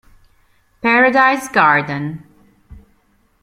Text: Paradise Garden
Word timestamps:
Paradise 0.81 1.45
Garden 1.53 2.25